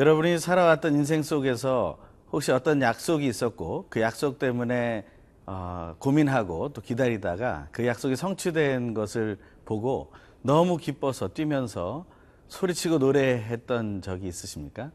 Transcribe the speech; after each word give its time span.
여러분이 0.00 0.38
살아왔던 0.38 0.94
인생 0.94 1.22
속에서 1.22 1.98
혹시 2.32 2.52
어떤 2.52 2.80
약속이 2.80 3.26
있었고 3.26 3.84
그 3.90 4.00
약속 4.00 4.38
때문에 4.38 5.04
어, 5.44 5.94
고민하고 5.98 6.70
또 6.70 6.80
기다리다가 6.80 7.68
그 7.70 7.86
약속이 7.86 8.16
성취된 8.16 8.94
것을 8.94 9.36
보고 9.66 10.10
너무 10.40 10.78
기뻐서 10.78 11.28
뛰면서 11.28 12.06
소리치고 12.48 12.96
노래했던 12.96 14.00
적이 14.00 14.28
있으십니까? 14.28 14.90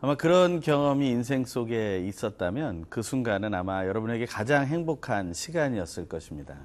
아마 0.00 0.16
그런 0.16 0.58
경험이 0.58 1.10
인생 1.10 1.44
속에 1.44 2.00
있었다면 2.00 2.86
그 2.88 3.02
순간은 3.02 3.54
아마 3.54 3.86
여러분에게 3.86 4.26
가장 4.26 4.66
행복한 4.66 5.32
시간이었을 5.32 6.08
것입니다. 6.08 6.56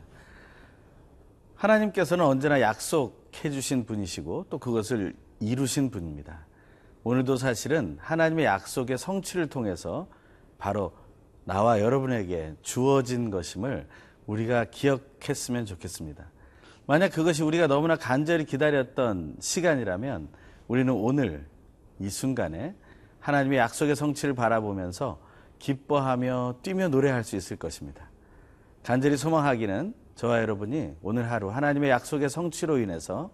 하나님께서는 1.53 2.25
언제나 2.25 2.61
약속해 2.61 3.51
주신 3.51 3.85
분이시고 3.85 4.47
또 4.49 4.57
그것을 4.57 5.13
이루신 5.39 5.91
분입니다. 5.91 6.47
오늘도 7.05 7.37
사실은 7.37 7.99
하나님의 8.01 8.45
약속의 8.45 8.97
성취를 8.97 9.45
통해서 9.45 10.07
바로 10.57 10.91
나와 11.43 11.79
여러분에게 11.79 12.55
주어진 12.63 13.29
것임을 13.29 13.87
우리가 14.25 14.65
기억했으면 14.71 15.67
좋겠습니다. 15.67 16.25
만약 16.87 17.09
그것이 17.09 17.43
우리가 17.43 17.67
너무나 17.67 17.95
간절히 17.95 18.43
기다렸던 18.43 19.35
시간이라면 19.39 20.29
우리는 20.67 20.91
오늘 20.91 21.45
이 21.99 22.09
순간에 22.09 22.73
하나님의 23.19 23.59
약속의 23.59 23.95
성취를 23.95 24.33
바라보면서 24.33 25.21
기뻐하며 25.59 26.55
뛰며 26.63 26.87
노래할 26.87 27.23
수 27.23 27.35
있을 27.35 27.55
것입니다. 27.55 28.09
간절히 28.81 29.15
소망하기는 29.15 29.93
저와 30.15 30.41
여러분이 30.41 30.95
오늘 31.03 31.29
하루 31.29 31.51
하나님의 31.51 31.91
약속의 31.91 32.31
성취로 32.31 32.79
인해서 32.79 33.29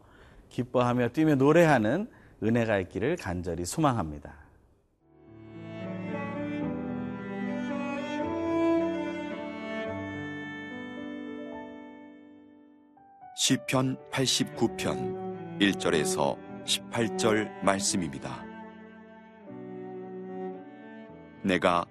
기뻐하며 0.49 1.09
뛰며 1.13 1.35
노래하는 1.35 2.09
은혜가 2.43 2.79
있기를 2.79 3.17
간절히 3.17 3.65
소망합니다. 3.65 4.33
시편 13.35 13.97
89편 14.11 15.59
1절에서 15.59 16.37
18절 16.65 17.63
말씀입니다. 17.63 18.45
내가 21.43 21.85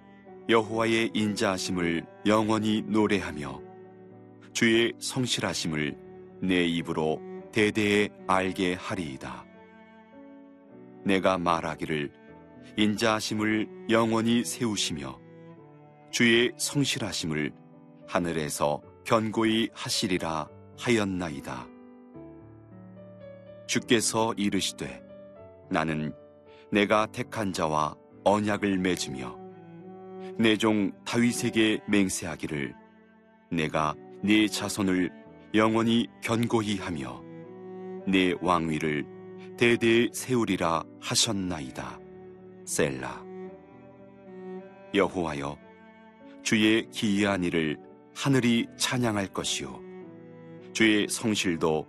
여호와의 0.48 1.11
인자하심을 1.12 2.06
영원히 2.27 2.83
노래하며 2.83 3.61
주의 4.53 4.93
성실하심을 4.98 5.97
내 6.43 6.65
입으로 6.67 7.21
대대에 7.53 8.09
알게 8.27 8.75
하리이다. 8.75 9.50
내가 11.11 11.39
말하기를 11.39 12.12
인자하심을 12.77 13.89
영원히 13.91 14.44
세우시며 14.44 15.19
주의 16.12 16.53
성실하심을 16.56 17.53
하늘에서 18.06 18.80
견고히 19.05 19.70
하시리라 19.72 20.48
하였나이다. 20.78 21.66
주께서 23.66 24.33
이르시되 24.36 25.03
나는 25.69 26.14
내가 26.70 27.06
택한 27.06 27.53
자와 27.53 27.97
언약을 28.22 28.78
맺으며 28.78 29.36
내 30.38 30.56
종 30.56 30.92
다윗에게 31.05 31.81
맹세하기를 31.88 32.72
내가 33.50 33.94
네 34.22 34.47
자손을 34.47 35.11
영원히 35.54 36.06
견고히 36.22 36.78
하며 36.78 37.20
네 38.06 38.32
왕위를 38.41 39.19
대대에 39.60 40.09
세우리라 40.10 40.82
하셨나이다. 41.03 42.00
셀라. 42.65 43.22
여호와여, 44.94 45.59
주의 46.43 46.88
기이한 46.88 47.44
일을 47.44 47.76
하늘이 48.16 48.66
찬양할 48.78 49.26
것이요. 49.34 49.78
주의 50.72 51.06
성실도 51.10 51.87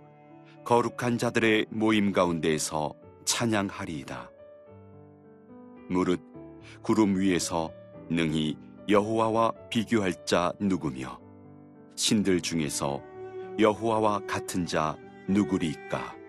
거룩한 0.66 1.16
자들의 1.16 1.64
모임 1.70 2.12
가운데에서 2.12 2.92
찬양하리이다. 3.24 4.30
무릇 5.88 6.20
구름 6.82 7.18
위에서 7.18 7.72
능히 8.10 8.54
여호와와 8.86 9.50
비교할 9.70 10.26
자 10.26 10.52
누구며 10.60 11.18
신들 11.96 12.42
중에서 12.42 13.02
여호와와 13.58 14.26
같은 14.26 14.66
자 14.66 14.94
누구리까? 15.26 16.21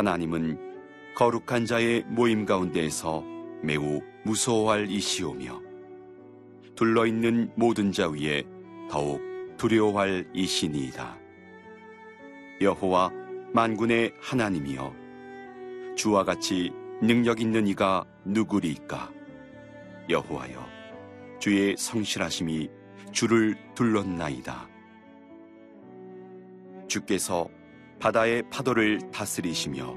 하나님은 0.00 0.58
거룩한 1.14 1.66
자의 1.66 2.02
모임 2.06 2.46
가운데에서 2.46 3.22
매우 3.62 4.00
무서워할 4.24 4.90
이시오며 4.90 5.60
둘러 6.74 7.04
있는 7.04 7.52
모든 7.54 7.92
자 7.92 8.08
위에 8.08 8.42
더욱 8.90 9.20
두려워할 9.58 10.26
이시니이다. 10.32 11.18
여호와 12.62 13.10
만군의 13.52 14.14
하나님이여 14.18 14.94
주와 15.96 16.24
같이 16.24 16.70
능력 17.02 17.42
있는 17.42 17.66
이가 17.66 18.06
누구리까? 18.24 19.12
여호와여 20.08 20.66
주의 21.38 21.76
성실하심이 21.76 22.70
주를 23.12 23.54
둘렀나이다. 23.74 24.66
주께서 26.88 27.50
바다의 28.00 28.44
파도를 28.48 29.10
다스리시며 29.10 29.94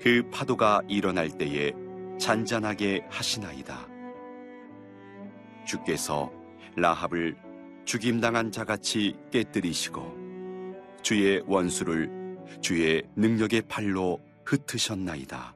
그 0.00 0.28
파도가 0.32 0.82
일어날 0.88 1.28
때에 1.28 1.72
잔잔하게 2.18 3.06
하시나이다. 3.08 3.88
주께서 5.64 6.32
라합을 6.74 7.36
죽임당한 7.84 8.50
자같이 8.50 9.16
깨뜨리시고 9.30 10.26
주의 11.02 11.40
원수를 11.46 12.10
주의 12.60 13.04
능력의 13.14 13.62
팔로 13.68 14.20
흩으셨나이다. 14.44 15.54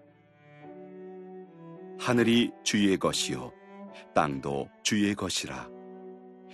하늘이 1.99 2.53
주의 2.62 2.97
것이요 2.97 3.53
땅도 4.15 4.69
주의 4.84 5.15
것이라 5.15 5.69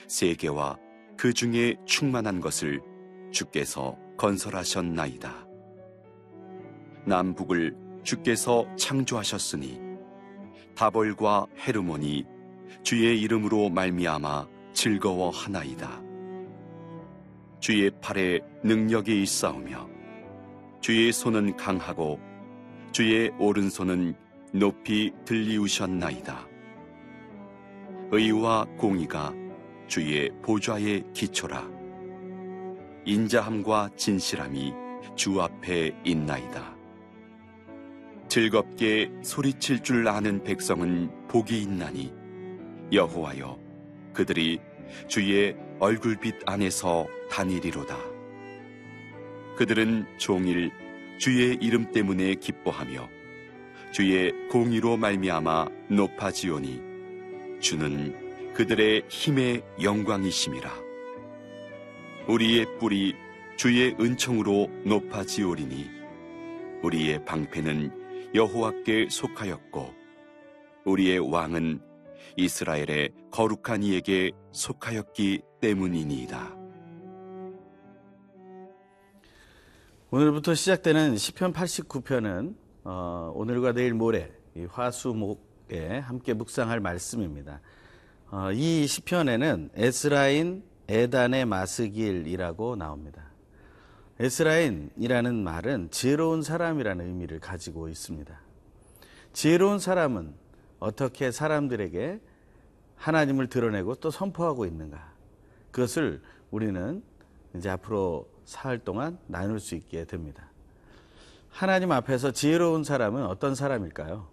세계와 0.09 0.79
그 1.17 1.35
중에 1.35 1.77
충만한 1.85 2.41
것을 2.41 2.81
주께서 3.31 4.06
건설하셨나이다. 4.17 5.47
남북을 7.05 7.77
주께서 8.03 8.67
창조하셨으니 8.77 9.81
다벌과 10.75 11.47
헤르몬이 11.67 12.25
주의 12.83 13.21
이름으로 13.21 13.71
말미암아 13.71 14.47
즐거워하나이다. 14.73 16.03
주의 17.61 17.91
팔에 18.01 18.41
능력이 18.63 19.23
있사오며 19.23 19.89
주의 20.81 21.13
손은 21.13 21.57
강하고 21.57 22.21
주의 22.93 23.31
오른손은 23.39 24.15
높이 24.53 25.13
들리우셨나이다. 25.25 26.47
의와 28.13 28.67
공의가 28.79 29.33
주의 29.89 30.31
보좌의 30.43 31.05
기초라. 31.13 31.86
인자함과 33.07 33.91
진실함이 33.97 34.73
주 35.15 35.41
앞에 35.41 35.93
있나이다. 36.05 36.77
즐겁게 38.29 39.13
소리칠 39.23 39.85
줄 39.85 40.09
아는 40.09 40.43
백성은 40.43 41.29
복이 41.29 41.63
있나니 41.63 42.13
여호와여 42.93 43.59
그들이 44.13 44.59
주의 45.07 45.57
얼굴빛 45.79 46.35
안에서 46.47 47.07
다니리로다. 47.31 47.97
그들은 49.57 50.07
종일 50.19 50.73
주의 51.19 51.57
이름 51.61 51.93
때문에 51.93 52.35
기뻐하며 52.35 53.09
주의 53.93 54.33
공의로 54.51 54.97
말미암아 54.97 55.69
높아지오니 55.91 56.81
주는 57.61 58.53
그들의 58.53 59.05
힘의 59.09 59.63
영광이심이라. 59.81 60.86
우리의 62.29 62.79
뿔이 62.79 63.15
주의 63.57 63.95
은총으로 64.01 64.69
높아지오리니 64.85 65.89
우리의 66.83 67.25
방패는 67.25 68.35
여호와께 68.35 69.09
속하였고 69.11 69.95
우리의 70.85 71.21
왕은 71.21 71.81
이스라엘의 72.37 73.13
거룩한 73.31 73.85
이에게 73.85 74.33
속하였기 74.51 75.41
때문이니이다. 75.61 76.57
오늘부터 80.11 80.55
시작되는 80.55 81.17
시편 81.17 81.53
89편은 81.53 82.57
어, 82.85 83.33
오늘과 83.37 83.73
내일 83.73 83.95
모레 83.95 84.33
화수목에 84.71 85.99
함께 85.99 86.35
묵상할 86.35 86.81
말씀입니다. 86.81 87.61
어, 88.31 88.51
이 88.53 88.89
시편에는 88.89 89.71
에스라인 89.75 90.65
에단의 90.89 91.47
마스길이라고 91.47 92.77
나옵니다. 92.77 93.25
에스라인이라는 94.19 95.35
말은 95.43 95.91
지혜로운 95.91 96.43
사람이라는 96.43 97.05
의미를 97.07 97.39
가지고 97.41 97.89
있습니다. 97.89 98.41
지혜로운 99.33 99.79
사람은 99.79 100.35
어떻게 100.79 101.31
사람들에게 101.31 102.21
하나님을 102.97 103.49
드러내고 103.49 103.97
또 103.97 104.11
선포하고 104.11 104.65
있는가? 104.65 105.13
그것을 105.71 106.23
우리는 106.51 107.03
이제 107.55 107.69
앞으로 107.69 108.29
사흘 108.45 108.79
동안 108.79 109.19
나눌 109.27 109.61
수 109.61 109.75
있게 109.75 110.05
됩니다. 110.05 110.51
하나님 111.51 111.93
앞에서 111.93 112.31
지혜로운 112.31 112.85
사람은 112.85 113.25
어떤 113.27 113.55
사람일까요? 113.55 114.29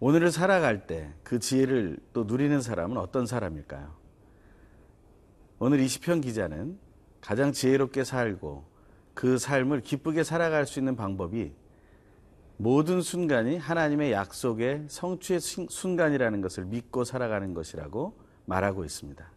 오늘을 0.00 0.30
살아갈 0.30 0.86
때 0.86 1.12
그 1.22 1.38
지혜를 1.38 1.98
또 2.12 2.24
누리는 2.24 2.60
사람은 2.60 2.96
어떤 2.96 3.26
사람일까요? 3.26 3.99
오늘 5.62 5.80
이시편 5.80 6.22
기자는 6.22 6.78
가장 7.20 7.52
지혜롭게 7.52 8.02
살고 8.02 8.64
그 9.12 9.36
삶을 9.36 9.82
기쁘게 9.82 10.24
살아갈 10.24 10.66
수 10.66 10.78
있는 10.78 10.96
방법이 10.96 11.52
모든 12.56 13.02
순간이 13.02 13.58
하나님의 13.58 14.10
약속의 14.12 14.84
성취의 14.88 15.38
순간이라는 15.40 16.40
것을 16.40 16.64
믿고 16.64 17.04
살아가는 17.04 17.52
것이라고 17.52 18.14
말하고 18.46 18.86
있습니다. 18.86 19.30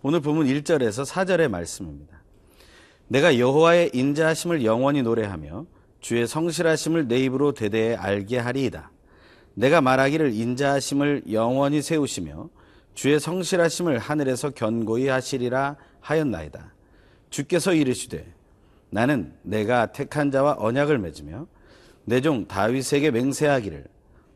오늘 0.00 0.20
본문 0.20 0.46
1절에서 0.46 1.06
4절의 1.06 1.48
말씀입니다. 1.48 2.22
내가 3.08 3.38
여호와의 3.38 3.90
인자하심을 3.92 4.64
영원히 4.64 5.02
노래하며 5.02 5.66
주의 6.00 6.26
성실하심을 6.26 7.06
내 7.06 7.18
입으로 7.18 7.52
대대에 7.52 7.96
알게 7.96 8.38
하리이다. 8.38 8.90
내가 9.52 9.82
말하기를 9.82 10.32
인자하심을 10.32 11.24
영원히 11.32 11.82
세우시며 11.82 12.48
주의 12.96 13.20
성실하심을 13.20 13.98
하늘에서 13.98 14.50
견고히 14.50 15.08
하시리라 15.08 15.76
하였나이다. 16.00 16.72
주께서 17.28 17.74
이르시되 17.74 18.26
나는 18.88 19.34
내가 19.42 19.92
택한 19.92 20.30
자와 20.30 20.56
언약을 20.58 20.98
맺으며 20.98 21.46
내 22.06 22.22
종 22.22 22.48
다윗에게 22.48 23.10
맹세하기를 23.10 23.84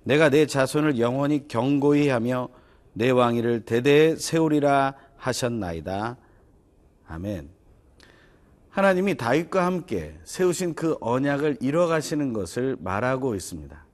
내가 0.05 0.29
내 0.29 0.45
자손을 0.45 0.99
영원히 0.99 1.49
경고히 1.49 2.11
하며 2.11 2.51
내 2.93 3.09
왕위를 3.09 3.65
대대에 3.65 4.17
세우리라 4.17 4.95
하셨나이다. 5.17 6.19
아멘. 7.07 7.49
하나님이 8.69 9.17
다윗과 9.17 9.65
함께 9.65 10.19
세우신 10.25 10.75
그 10.75 10.99
언약을 11.01 11.59
이뤄가시는 11.61 12.35
것을 12.35 12.77
말하고 12.81 13.35
있습니다. 13.35 13.87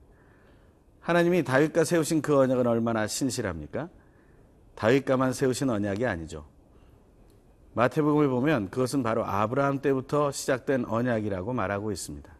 하나님이 0.99 1.43
다윗과 1.45 1.85
세우신 1.85 2.21
그 2.21 2.37
언약은 2.37 2.67
얼마나 2.67 3.07
신실합니까? 3.07 3.87
다윗과만 4.77 5.33
세우신 5.33 5.71
언약이 5.71 6.05
아니죠. 6.05 6.45
마태복음을 7.73 8.29
보면 8.29 8.69
그것은 8.69 9.01
바로 9.01 9.25
아브라함 9.25 9.81
때부터 9.81 10.31
시작된 10.31 10.85
언약이라고 10.85 11.51
말하고 11.51 11.91
있습니다. 11.91 12.31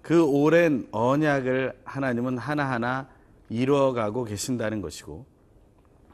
그 0.00 0.24
오랜 0.24 0.88
언약을 0.92 1.78
하나님은 1.84 2.38
하나하나 2.38 3.08
이루어가고 3.50 4.24
계신다는 4.24 4.80
것이고 4.80 5.26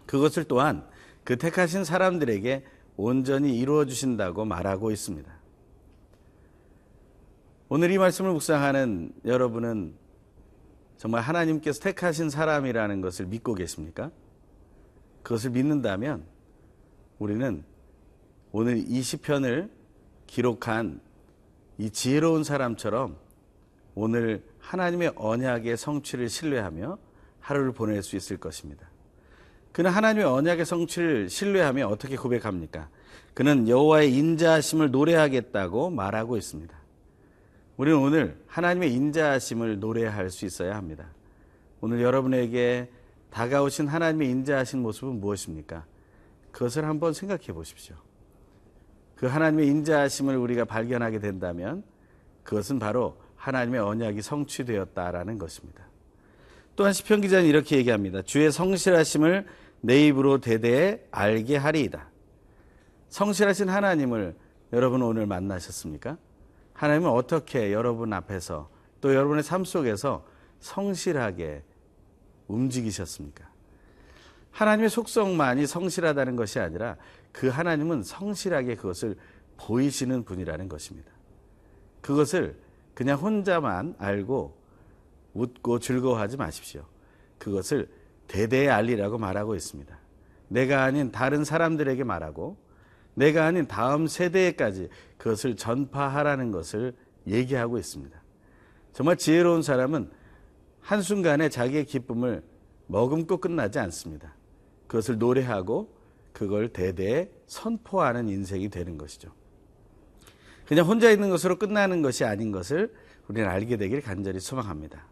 그것을 0.07 0.45
또한 0.45 0.85
그 1.23 1.39
택하신 1.39 1.85
사람들에게 1.85 2.65
온전히 2.97 3.57
이루어 3.59 3.85
주신다고 3.85 4.45
말하고 4.45 4.91
있습니다. 4.91 5.33
오늘 7.69 7.93
이 7.93 7.99
말씀을 7.99 8.33
묵상하는 8.33 9.13
여러분은 9.25 9.95
정말 10.97 11.23
하나님께서 11.23 11.81
택하신 11.81 12.29
사람이라는 12.29 13.01
것을 13.01 13.27
믿고 13.27 13.55
계십니까? 13.55 14.11
그것을 15.23 15.51
믿는다면 15.51 16.25
우리는 17.19 17.63
오늘 18.53 18.79
이 18.79 19.03
시편을 19.03 19.71
기록한 20.27 21.01
이 21.79 21.91
지혜로운 21.91 22.45
사람처럼 22.45 23.17
오늘 23.95 24.43
하나님의 24.59 25.13
언약의 25.17 25.77
성취를 25.77 26.29
신뢰하며 26.29 26.99
하루를 27.41 27.73
보낼 27.73 28.03
수 28.03 28.17
있을 28.17 28.37
것입니다. 28.37 28.89
그는 29.73 29.91
하나님의 29.91 30.27
언약의 30.27 30.65
성취를 30.65 31.29
신뢰하며 31.29 31.87
어떻게 31.89 32.17
고백합니까? 32.17 32.89
그는 33.35 33.69
여호와의 33.69 34.15
인자하심을 34.15 34.91
노래하겠다고 34.91 35.91
말하고 35.91 36.37
있습니다. 36.37 36.77
우리는 37.77 37.99
오늘 37.99 38.37
하나님의 38.47 38.93
인자하심을 38.93 39.79
노래할 39.81 40.31
수 40.31 40.45
있어야 40.45 40.77
합니다. 40.77 41.07
오늘 41.81 42.03
여러분에게 42.03 42.91
다가오신 43.31 43.89
하나님의 43.89 44.29
인자하신 44.31 44.83
모습은 44.83 45.21
무엇입니까? 45.21 45.85
그것을 46.53 46.85
한번 46.85 47.13
생각해 47.13 47.47
보십시오. 47.53 47.97
그 49.17 49.27
하나님의 49.27 49.69
인자하심을 49.69 50.37
우리가 50.37 50.65
발견하게 50.65 51.21
된다면 51.21 51.83
그것은 52.43 52.79
바로 52.79 53.17
하나님의 53.37 53.81
언약이 53.81 54.23
성취되었다라는 54.23 55.39
것입니다. 55.39 55.85
또한 56.77 56.93
시편 56.93 57.21
기자는 57.21 57.47
이렇게 57.47 57.77
얘기합니다. 57.77 58.23
주의 58.23 58.51
성실하심을 58.51 59.47
내 59.83 60.07
입으로 60.07 60.41
대대에 60.41 61.07
알게 61.11 61.57
하리이다. 61.57 62.09
성실하신 63.09 63.69
하나님을 63.69 64.35
여러분 64.73 65.03
오늘 65.03 65.27
만나셨습니까? 65.27 66.17
하나님은 66.73 67.11
어떻게 67.11 67.73
여러분 67.73 68.13
앞에서 68.13 68.71
또 69.01 69.15
여러분의 69.15 69.43
삶 69.43 69.65
속에서 69.65 70.25
성실하게 70.61 71.63
움직이셨습니까? 72.51 73.49
하나님의 74.51 74.91
속성만이 74.91 75.67
성실하다는 75.67 76.37
것이 76.37 76.59
아니라 76.59 76.97
그 77.33 77.49
하나님은 77.49 78.03
성실하게 78.03 78.77
그것을 78.77 79.17
보이시는 79.57 80.25
분이라는 80.25 80.69
것입니다. 80.69 81.11
그것을 82.01 82.59
그냥 82.95 83.19
혼자만 83.19 83.95
알고 83.99 84.59
웃고 85.35 85.79
즐거워하지 85.79 86.37
마십시오. 86.37 86.85
그것을 87.39 87.89
대대에 88.27 88.69
알리라고 88.69 89.19
말하고 89.19 89.55
있습니다. 89.55 89.99
내가 90.49 90.83
아닌 90.83 91.13
다른 91.13 91.45
사람들에게 91.45 92.03
말하고 92.05 92.57
내가 93.15 93.47
아닌 93.47 93.67
다음 93.67 94.07
세대에까지 94.07 94.89
그것을 95.19 95.57
전파하라는 95.57 96.51
것을 96.51 96.95
얘기하고 97.27 97.79
있습니다. 97.79 98.21
정말 98.93 99.17
지혜로운 99.17 99.63
사람은 99.63 100.11
한순간에 100.81 101.49
자기의 101.49 101.85
기쁨을 101.85 102.43
머금고 102.87 103.39
끝나지 103.39 103.79
않습니다. 103.79 104.35
그것을 104.87 105.19
노래하고 105.19 105.95
그걸 106.33 106.69
대대에 106.69 107.31
선포하는 107.47 108.29
인생이 108.29 108.69
되는 108.69 108.99
것이죠. 108.99 109.31
그냥 110.67 110.87
혼자 110.87 111.11
있는 111.11 111.31
것으로 111.31 111.59
끝나는 111.59 112.03
것이 112.03 112.25
아닌 112.25 112.53
것을 112.53 112.93
우리는 113.29 113.49
알게 113.49 113.77
되길 113.77 114.03
간절히 114.03 114.41
소망합니다. 114.41 115.05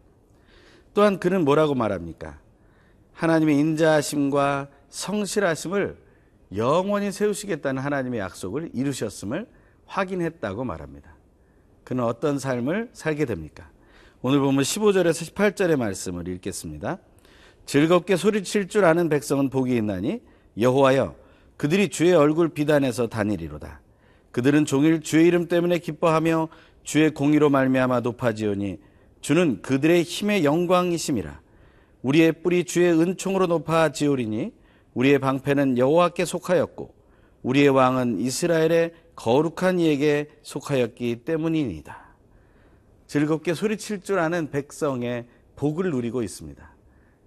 또한 0.93 1.19
그는 1.19 1.45
뭐라고 1.45 1.75
말합니까? 1.75 2.39
하나님의 3.13 3.57
인자하심과 3.59 4.69
성실하심을 4.89 5.97
영원히 6.55 7.11
세우시겠다는 7.11 7.81
하나님의 7.81 8.19
약속을 8.19 8.71
이루셨음을 8.73 9.47
확인했다고 9.85 10.63
말합니다. 10.63 11.13
그는 11.83 12.03
어떤 12.03 12.39
삶을 12.39 12.89
살게 12.93 13.25
됩니까? 13.25 13.69
오늘 14.21 14.41
보면 14.41 14.63
15절에서 14.63 15.33
18절의 15.33 15.77
말씀을 15.77 16.27
읽겠습니다. 16.27 16.97
즐겁게 17.65 18.17
소리칠 18.17 18.67
줄 18.67 18.83
아는 18.83 19.07
백성은 19.07 19.49
복이 19.49 19.73
있나니 19.77 20.19
여호와여 20.59 21.15
그들이 21.55 21.87
주의 21.87 22.13
얼굴 22.13 22.49
비단해서 22.49 23.07
다니리로다. 23.07 23.79
그들은 24.31 24.65
종일 24.65 24.99
주의 24.99 25.25
이름 25.25 25.47
때문에 25.47 25.79
기뻐하며 25.79 26.49
주의 26.83 27.09
공의로 27.11 27.49
말미암아 27.49 28.01
높아지오니 28.01 28.79
주는 29.21 29.61
그들의 29.61 30.03
힘의 30.03 30.43
영광이심이라. 30.43 31.39
우리의 32.01 32.43
뿔이 32.43 32.65
주의 32.65 32.91
은총으로 32.91 33.47
높아지오리니 33.47 34.51
우리의 34.95 35.19
방패는 35.19 35.77
여호와께 35.77 36.25
속하였고 36.25 36.93
우리의 37.43 37.69
왕은 37.69 38.19
이스라엘의 38.19 38.91
거룩한 39.15 39.79
이에게 39.79 40.27
속하였기 40.41 41.23
때문이니다. 41.23 42.08
즐겁게 43.09 43.55
소리칠 43.55 44.01
줄 44.01 44.19
아는 44.19 44.51
백성의 44.51 45.25
복을 45.55 45.89
누리고 45.89 46.21
있습니다. 46.21 46.69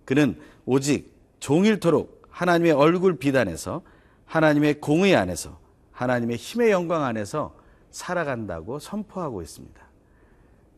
그는 0.05 0.39
오직 0.65 1.13
종일토록 1.41 2.23
하나님의 2.31 2.71
얼굴 2.71 3.19
비단에서 3.19 3.83
하나님의 4.25 4.81
공의 4.81 5.17
안에서 5.17 5.59
하나님의 5.91 6.37
힘의 6.37 6.71
영광 6.71 7.03
안에서 7.03 7.57
살아간다고 7.91 8.79
선포하고 8.79 9.43
있습니다. 9.43 9.83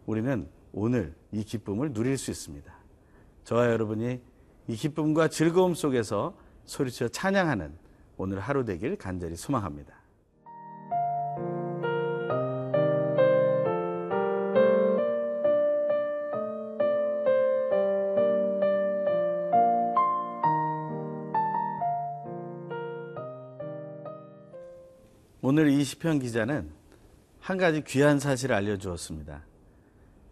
우리는 0.07 0.49
오늘 0.73 1.15
이 1.33 1.45
기쁨을 1.45 1.93
누릴 1.93 2.17
수 2.17 2.31
있습니다. 2.31 2.73
저와 3.45 3.71
여러분이 3.73 4.23
이 4.69 4.75
기쁨과 4.75 5.29
즐거움 5.29 5.75
속에서 5.75 6.35
소리쳐 6.65 7.09
찬양하는 7.09 7.75
오늘 8.17 8.41
하루 8.41 8.65
되길 8.65 8.97
간절히 8.97 9.37
소망합니다. 9.37 10.04
이 25.85 25.87
시편 25.87 26.19
기자는 26.19 26.71
한 27.41 27.59
가지 27.59 27.85
귀한 27.85 28.19
사실을 28.19 28.57
알려주었습니다. 28.57 29.45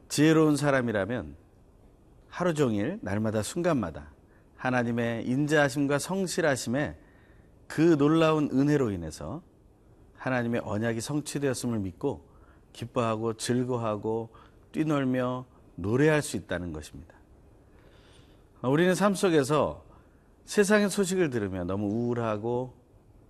지혜로운 0.09 0.57
사람이라면 0.57 1.37
하루 2.31 2.55
종일 2.55 2.99
날마다 3.03 3.43
순간마다 3.43 4.15
하나님의 4.57 5.27
인자하심과 5.27 5.99
성실하심에 5.99 6.97
그 7.69 7.99
놀라운 7.99 8.49
은혜로 8.51 8.93
인해서 8.93 9.43
하나님의 10.17 10.63
언약이 10.65 11.03
성취되었음을 11.03 11.81
믿고 11.81 12.27
기뻐하고 12.73 13.35
즐거워하고 13.35 14.31
뛰놀며 14.73 15.45
노래할 15.75 16.23
수 16.23 16.39
있다는 16.39 16.73
것입니다. 16.73 17.15
우리는 18.63 18.95
삶 18.95 19.15
속에서 19.15 19.85
세상의 20.47 20.89
소식을 20.89 21.29
들으며 21.29 21.65
너무 21.65 21.89
우울하고 21.89 22.73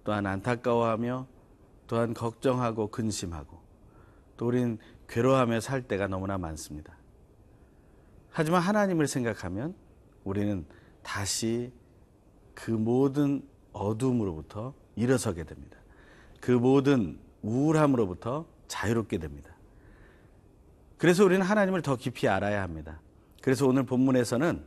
또한 0.04 0.24
안타까워하며 0.26 1.31
또한 1.86 2.14
걱정하고 2.14 2.88
근심하고 2.88 3.60
또 4.36 4.46
우리는 4.46 4.78
괴로워하며 5.08 5.60
살 5.60 5.82
때가 5.82 6.08
너무나 6.08 6.38
많습니다. 6.38 6.94
하지만 8.30 8.62
하나님을 8.62 9.06
생각하면 9.06 9.74
우리는 10.24 10.64
다시 11.02 11.72
그 12.54 12.70
모든 12.70 13.42
어둠으로부터 13.72 14.74
일어서게 14.96 15.44
됩니다. 15.44 15.76
그 16.40 16.50
모든 16.50 17.18
우울함으로부터 17.42 18.46
자유롭게 18.68 19.18
됩니다. 19.18 19.50
그래서 20.96 21.24
우리는 21.24 21.44
하나님을 21.44 21.82
더 21.82 21.96
깊이 21.96 22.28
알아야 22.28 22.62
합니다. 22.62 23.00
그래서 23.42 23.66
오늘 23.66 23.84
본문에서는 23.84 24.62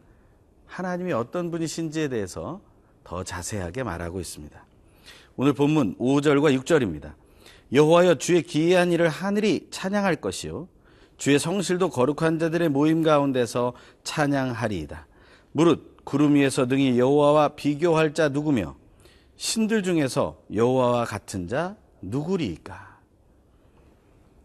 하나님이 0.67 1.13
어떤 1.13 1.49
분이신지에 1.49 2.09
대해서 2.09 2.61
더 3.03 3.23
자세하게 3.23 3.83
말하고 3.83 4.19
있습니다. 4.19 4.65
오늘 5.37 5.51
본문 5.51 5.97
5절과 5.97 6.57
6절입니다. 6.61 7.13
여호와여 7.73 8.15
주의 8.15 8.41
기이한 8.41 8.93
일을 8.93 9.09
하늘이 9.09 9.67
찬양할 9.69 10.17
것이요 10.17 10.69
주의 11.17 11.37
성실도 11.37 11.89
거룩한 11.89 12.39
자들의 12.39 12.69
모임 12.69 13.03
가운데서 13.03 13.73
찬양하리이다. 14.03 15.07
무릇 15.51 16.05
구름 16.05 16.35
위에서 16.35 16.67
등이 16.67 16.97
여호와와 16.97 17.49
비교할 17.49 18.13
자 18.13 18.29
누구며 18.29 18.77
신들 19.35 19.83
중에서 19.83 20.41
여호와와 20.53 21.03
같은 21.03 21.49
자 21.49 21.75
누구리이까? 22.01 22.99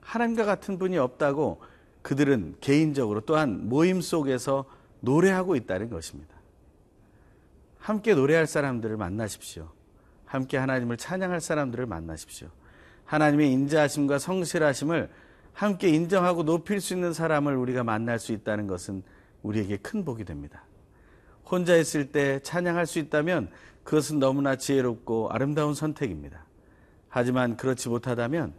하나님과 0.01 0.45
같은 0.45 0.77
분이 0.77 0.99
없다고 0.99 1.61
그들은 2.03 2.57
개인적으로 2.61 3.21
또한 3.21 3.69
모임 3.69 4.01
속에서 4.01 4.65
노래하고 5.01 5.55
있다는 5.55 5.89
것입니다. 5.89 6.35
함께 7.79 8.15
노래할 8.15 8.49
사람들을 8.49 8.97
만나십시오. 8.97 9.80
함께 10.31 10.59
하나님을 10.59 10.97
찬양할 10.97 11.41
사람들을 11.41 11.87
만나십시오. 11.87 12.51
하나님의 13.05 13.51
인자하심과 13.51 14.21
성실하심을 14.21 15.11
함께 15.53 15.89
인정하고 15.89 16.45
높일 16.45 16.81
수 16.81 16.95
있는 16.95 17.13
사람을 17.13 17.57
우리가 17.57 17.83
만날 17.83 18.21
수 18.21 18.31
있다는 18.31 18.69
것은 18.69 19.03
우리에게 19.43 19.79
큰 19.79 20.05
복이 20.05 20.25
됩니다. 20.25 20.63
혼자 21.45 21.77
있을 21.77 22.13
때 22.13 22.39
찬양할 22.45 22.87
수 22.87 23.01
있다면 23.01 23.51
그것은 23.83 24.21
너무나 24.21 24.55
지혜롭고 24.55 25.31
아름다운 25.33 25.75
선택입니다. 25.75 26.45
하지만 27.09 27.57
그렇지 27.57 27.89
못하다면 27.89 28.55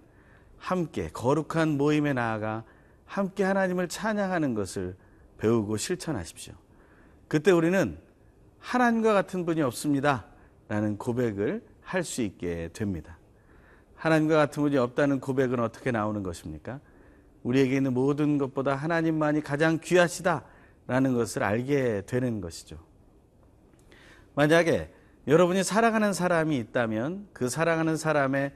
함께 0.58 1.08
거룩한 1.08 1.78
모임에 1.78 2.12
나아가 2.12 2.66
함께 3.06 3.46
하나님을 3.46 3.88
찬양하는 3.88 4.56
것을 4.56 4.98
배우고 5.38 5.78
실천하십시오. 5.78 6.54
그때 7.30 7.52
우리는 7.52 7.98
하나님과 8.60 9.14
같은 9.14 9.46
분이 9.46 9.62
없습니다. 9.62 10.31
라는 10.72 10.98
고백을 10.98 11.62
할 11.82 12.02
수 12.02 12.22
있게 12.22 12.70
됩니다. 12.72 13.18
하나님과 13.96 14.38
같은 14.38 14.64
분이 14.64 14.78
없다는 14.78 15.20
고백은 15.20 15.60
어떻게 15.60 15.92
나오는 15.92 16.24
것입니까? 16.24 16.80
우리에게 17.44 17.76
있는 17.76 17.94
모든 17.94 18.38
것보다 18.38 18.76
하나님만이 18.76 19.42
가장 19.42 19.80
귀하시다. 19.84 20.46
라는 20.88 21.14
것을 21.14 21.44
알게 21.44 22.04
되는 22.06 22.40
것이죠. 22.40 22.78
만약에 24.34 24.94
여러분이 25.28 25.66
사랑하는 25.66 26.14
사람이 26.14 26.58
있다면 26.58 27.28
그 27.34 27.50
사랑하는 27.50 27.98
사람에 27.98 28.54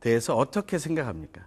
대해서 0.00 0.34
어떻게 0.34 0.78
생각합니까? 0.78 1.46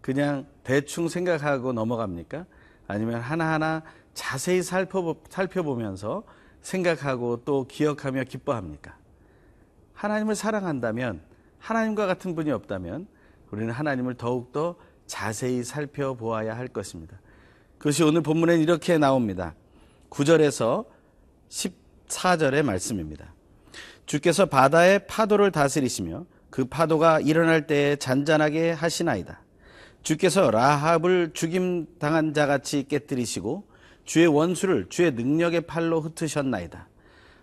그냥 0.00 0.48
대충 0.64 1.06
생각하고 1.06 1.72
넘어갑니까? 1.72 2.44
아니면 2.88 3.20
하나하나 3.20 3.84
자세히 4.14 4.64
살펴보, 4.64 5.22
살펴보면서 5.28 6.24
생각하고 6.60 7.44
또 7.44 7.68
기억하며 7.68 8.24
기뻐합니까? 8.24 8.98
하나님을 10.00 10.34
사랑한다면 10.34 11.20
하나님과 11.58 12.06
같은 12.06 12.34
분이 12.34 12.50
없다면 12.50 13.06
우리는 13.50 13.70
하나님을 13.70 14.14
더욱더 14.14 14.76
자세히 15.06 15.62
살펴보아야 15.62 16.56
할 16.56 16.68
것입니다. 16.68 17.20
그것이 17.76 18.02
오늘 18.02 18.22
본문엔 18.22 18.60
이렇게 18.60 18.96
나옵니다. 18.96 19.54
9절에서 20.08 20.86
14절의 21.50 22.62
말씀입니다. 22.62 23.34
주께서 24.06 24.46
바다의 24.46 25.06
파도를 25.06 25.52
다스리시며 25.52 26.24
그 26.48 26.64
파도가 26.64 27.20
일어날 27.20 27.66
때에 27.66 27.96
잔잔하게 27.96 28.70
하시나이다. 28.70 29.42
주께서 30.02 30.50
라합을 30.50 31.32
죽임 31.34 31.86
당한 31.98 32.32
자같이 32.32 32.86
깨뜨리시고 32.88 33.68
주의 34.06 34.26
원수를 34.26 34.86
주의 34.88 35.12
능력의 35.12 35.62
팔로 35.62 36.00
흩으셨나이다. 36.00 36.88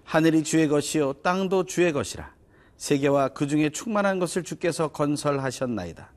하늘이 0.04 0.44
주의 0.44 0.68
것이요 0.68 1.14
땅도 1.22 1.66
주의 1.66 1.94
것이라. 1.94 2.37
세계와 2.78 3.30
그 3.30 3.48
중에 3.48 3.70
충만한 3.70 4.20
것을 4.20 4.44
주께서 4.44 4.90
건설하셨나이다. 4.90 6.12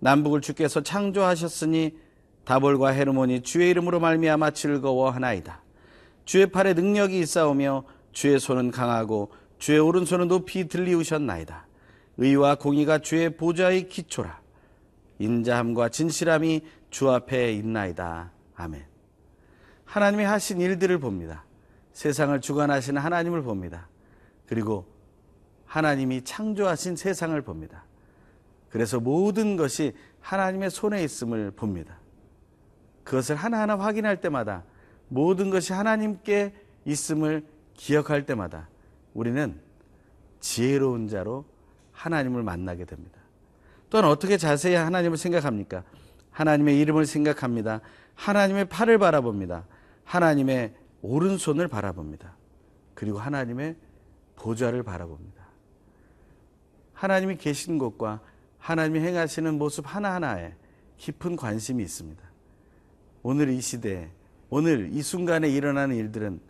남북을 0.00 0.40
주께서 0.40 0.82
창조하셨으니 0.82 1.96
다볼과 2.44 2.88
헤르몬이 2.88 3.42
주의 3.42 3.70
이름으로 3.70 4.00
말미암아 4.00 4.52
즐거워하나이다. 4.52 5.62
주의 6.24 6.46
팔에 6.46 6.74
능력이 6.74 7.18
있사오며 7.20 7.84
주의 8.12 8.38
손은 8.40 8.70
강하고 8.70 9.32
주의 9.58 9.78
오른손은 9.78 10.28
높이 10.28 10.66
들리우셨나이다. 10.68 11.66
의와 12.16 12.56
공의가 12.56 12.98
주의 12.98 13.36
보좌의 13.36 13.88
기초라. 13.88 14.40
인자함과 15.18 15.90
진실함이 15.90 16.62
주 16.90 17.10
앞에 17.10 17.52
있나이다. 17.52 18.32
아멘. 18.56 18.84
하나님이 19.84 20.24
하신 20.24 20.60
일들을 20.60 20.98
봅니다. 20.98 21.44
세상을 21.92 22.40
주관하시는 22.40 23.00
하나님을 23.00 23.42
봅니다. 23.42 23.88
그리고 24.46 24.86
하나님이 25.68 26.22
창조하신 26.24 26.96
세상을 26.96 27.40
봅니다. 27.42 27.84
그래서 28.70 28.98
모든 28.98 29.56
것이 29.56 29.94
하나님의 30.20 30.70
손에 30.70 31.04
있음을 31.04 31.52
봅니다. 31.52 31.98
그것을 33.04 33.36
하나하나 33.36 33.78
확인할 33.78 34.20
때마다 34.20 34.64
모든 35.08 35.50
것이 35.50 35.72
하나님께 35.72 36.54
있음을 36.84 37.46
기억할 37.74 38.26
때마다 38.26 38.68
우리는 39.14 39.60
지혜로운 40.40 41.08
자로 41.08 41.44
하나님을 41.92 42.42
만나게 42.42 42.84
됩니다. 42.84 43.18
또한 43.90 44.06
어떻게 44.06 44.36
자세히 44.36 44.74
하나님을 44.74 45.16
생각합니까? 45.16 45.84
하나님의 46.30 46.78
이름을 46.80 47.06
생각합니다. 47.06 47.80
하나님의 48.14 48.68
팔을 48.68 48.98
바라봅니다. 48.98 49.64
하나님의 50.04 50.74
오른손을 51.02 51.68
바라봅니다. 51.68 52.36
그리고 52.94 53.18
하나님의 53.18 53.76
보좌를 54.36 54.82
바라봅니다. 54.82 55.37
하나님이 56.98 57.36
계신 57.36 57.78
곳과 57.78 58.20
하나님이 58.58 58.98
행하시는 58.98 59.56
모습 59.56 59.84
하나하나에 59.86 60.54
깊은 60.96 61.36
관심이 61.36 61.80
있습니다. 61.80 62.20
오늘 63.22 63.50
이 63.50 63.60
시대에, 63.60 64.10
오늘 64.50 64.90
이 64.92 65.00
순간에 65.00 65.48
일어나는 65.48 65.94
일들은 65.94 66.40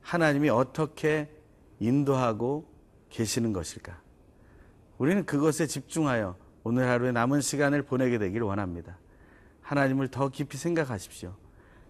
하나님이 0.00 0.48
어떻게 0.48 1.30
인도하고 1.78 2.68
계시는 3.08 3.52
것일까? 3.52 4.00
우리는 4.98 5.24
그것에 5.24 5.68
집중하여 5.68 6.36
오늘 6.64 6.88
하루의 6.88 7.12
남은 7.12 7.40
시간을 7.40 7.82
보내게 7.82 8.18
되길 8.18 8.42
원합니다. 8.42 8.98
하나님을 9.62 10.08
더 10.08 10.28
깊이 10.28 10.56
생각하십시오. 10.56 11.36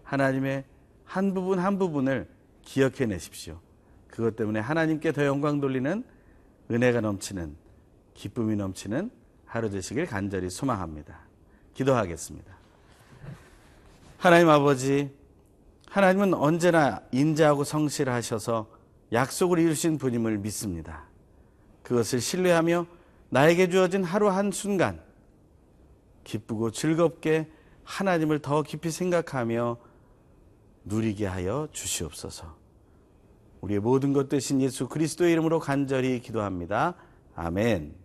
하나님의 0.03 0.63
한 1.05 1.33
부분 1.33 1.57
한 1.57 1.79
부분을 1.79 2.29
기억해 2.61 3.07
내십시오. 3.07 3.59
그것 4.07 4.35
때문에 4.35 4.59
하나님께 4.59 5.11
더 5.11 5.25
영광 5.25 5.59
돌리는 5.59 6.03
은혜가 6.69 7.01
넘치는 7.01 7.64
기쁨이 8.15 8.55
넘치는 8.55 9.11
하루 9.45 9.69
되시길 9.69 10.07
간절히 10.07 10.49
소망합니다. 10.49 11.19
기도하겠습니다. 11.75 12.55
하나님 14.17 14.49
아버지, 14.49 15.13
하나님은 15.87 16.33
언제나 16.33 17.01
인자하고 17.11 17.63
성실하셔서 17.63 18.67
약속을 19.13 19.59
이루신 19.59 19.97
분임을 19.97 20.39
믿습니다. 20.39 21.03
그것을 21.83 22.19
신뢰하며 22.19 22.87
나에게 23.29 23.69
주어진 23.69 24.03
하루 24.03 24.29
한 24.29 24.51
순간 24.51 24.99
기쁘고 26.23 26.71
즐겁게 26.71 27.51
하나님을 27.83 28.39
더 28.39 28.63
깊이 28.63 28.89
생각하며 28.89 29.77
누리게 30.85 31.27
하여 31.27 31.67
주시옵소서. 31.71 32.55
우리의 33.61 33.79
모든 33.79 34.13
것 34.13 34.29
되신 34.29 34.61
예수 34.61 34.87
그리스도의 34.87 35.31
이름으로 35.33 35.59
간절히 35.59 36.19
기도합니다. 36.19 36.95
아멘. 37.35 38.04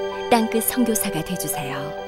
땅끝 0.31 0.63
선교사가 0.63 1.21
되주세요. 1.25 2.00